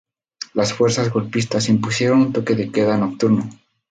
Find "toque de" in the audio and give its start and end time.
2.33-2.71